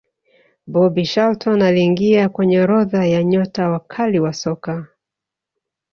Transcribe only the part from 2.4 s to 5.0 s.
orodha ya nyota wakali wa soka